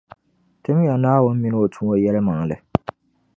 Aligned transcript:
Tim 0.63 0.83
ya 0.83 0.95
Naawuni 1.01 1.39
mini 1.41 1.57
O 1.63 1.65
tumo 1.73 1.93
yεlimaŋli. 2.03 2.55